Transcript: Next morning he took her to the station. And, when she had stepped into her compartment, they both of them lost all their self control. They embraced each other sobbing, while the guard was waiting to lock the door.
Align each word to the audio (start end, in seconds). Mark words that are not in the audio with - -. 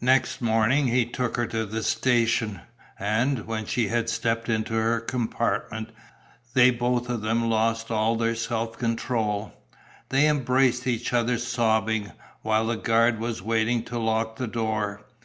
Next 0.00 0.40
morning 0.40 0.86
he 0.86 1.04
took 1.04 1.36
her 1.36 1.46
to 1.46 1.66
the 1.66 1.82
station. 1.82 2.60
And, 2.96 3.44
when 3.44 3.66
she 3.66 3.88
had 3.88 4.08
stepped 4.08 4.48
into 4.48 4.74
her 4.74 5.00
compartment, 5.00 5.90
they 6.52 6.70
both 6.70 7.08
of 7.08 7.22
them 7.22 7.50
lost 7.50 7.90
all 7.90 8.14
their 8.14 8.36
self 8.36 8.78
control. 8.78 9.52
They 10.10 10.28
embraced 10.28 10.86
each 10.86 11.12
other 11.12 11.38
sobbing, 11.38 12.12
while 12.42 12.68
the 12.68 12.76
guard 12.76 13.18
was 13.18 13.42
waiting 13.42 13.82
to 13.86 13.98
lock 13.98 14.36
the 14.36 14.46
door. 14.46 15.02